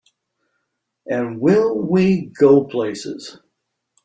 [1.05, 3.37] And will we go places!